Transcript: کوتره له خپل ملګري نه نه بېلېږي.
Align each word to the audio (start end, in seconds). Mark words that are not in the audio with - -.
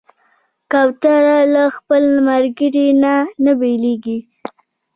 کوتره 0.71 1.39
له 1.53 1.63
خپل 1.75 2.03
ملګري 2.29 2.87
نه 3.03 3.15
نه 3.43 3.51
بېلېږي. 3.59 4.19